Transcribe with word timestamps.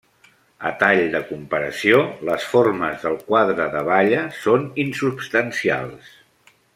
A 0.69 0.69
tall 0.83 1.01
de 1.15 1.19
comparació, 1.31 1.99
les 2.31 2.47
formes 2.55 3.05
del 3.05 3.19
quadre 3.29 3.69
de 3.77 3.85
Balla 3.93 4.23
són 4.41 4.65
insubstancials. 4.89 6.11